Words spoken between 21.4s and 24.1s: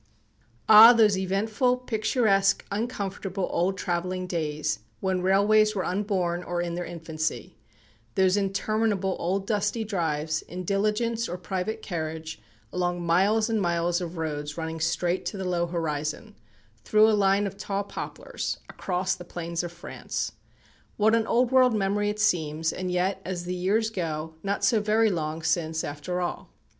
world memory it seems, and yet, as the years